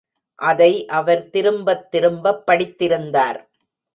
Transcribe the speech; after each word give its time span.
அதை 0.35 0.85
அவர் 0.85 1.29
திரும்பத் 1.29 1.91
திரும்பப் 1.91 2.51
படித்திருந்தார். 2.51 3.39